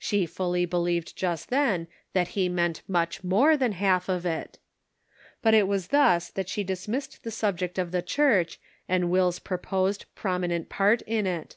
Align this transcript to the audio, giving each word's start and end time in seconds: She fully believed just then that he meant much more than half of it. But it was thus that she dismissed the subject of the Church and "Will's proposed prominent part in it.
She 0.00 0.26
fully 0.26 0.66
believed 0.66 1.16
just 1.16 1.48
then 1.48 1.86
that 2.12 2.26
he 2.34 2.48
meant 2.48 2.82
much 2.88 3.22
more 3.22 3.56
than 3.56 3.70
half 3.70 4.08
of 4.08 4.26
it. 4.26 4.58
But 5.42 5.54
it 5.54 5.68
was 5.68 5.86
thus 5.94 6.28
that 6.28 6.48
she 6.48 6.64
dismissed 6.64 7.22
the 7.22 7.30
subject 7.30 7.78
of 7.78 7.92
the 7.92 8.02
Church 8.02 8.58
and 8.88 9.12
"Will's 9.12 9.38
proposed 9.38 10.06
prominent 10.16 10.68
part 10.68 11.02
in 11.02 11.24
it. 11.24 11.56